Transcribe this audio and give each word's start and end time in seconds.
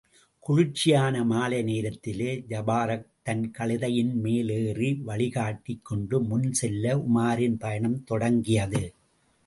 குளிர்ச்சியான 0.39 1.23
மாலை 1.23 1.59
நேரத்திலே 1.63 2.31
ஜபாரக் 2.49 3.05
தன் 3.23 3.43
கழுதையின்மேல் 3.57 4.51
ஏறி 4.57 4.93
வழிகாட்டிக் 5.03 5.85
கொண்டு 5.85 6.19
முன் 6.21 6.51
செல்ல 6.53 6.95
உமாரின் 7.03 7.59
பயணம் 7.59 8.03
தொடங்கியது. 8.03 8.83